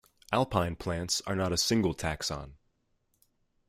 Alpine 0.31 0.75
plants 0.75 1.21
are 1.27 1.35
not 1.35 1.51
a 1.53 1.57
single 1.57 1.93
taxon. 1.93 2.53